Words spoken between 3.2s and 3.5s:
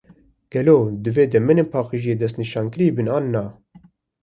na?